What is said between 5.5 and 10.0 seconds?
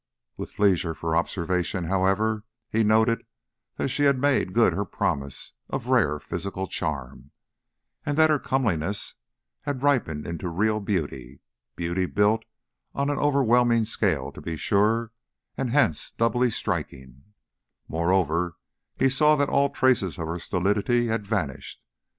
of rare physical charm, and that her comeliness had